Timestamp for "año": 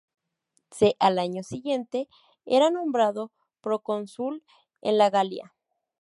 1.19-1.43